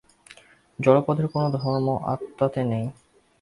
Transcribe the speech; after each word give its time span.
জড়পদার্থের 0.79 1.27
কোন 1.33 1.43
ধর্ম 1.55 1.87
আত্মাতে 2.05 2.61
নাই। 2.63 2.85